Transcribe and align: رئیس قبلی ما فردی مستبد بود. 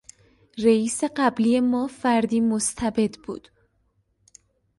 رئیس 0.63 1.03
قبلی 1.15 1.59
ما 1.59 1.87
فردی 1.87 2.39
مستبد 2.39 3.15
بود. 3.23 3.51